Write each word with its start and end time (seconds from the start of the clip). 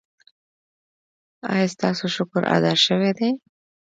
ایا 1.51 1.67
ستاسو 1.75 2.05
شکر 2.15 2.41
ادا 2.55 2.73
شوی 2.85 3.11
دی؟ 3.17 3.29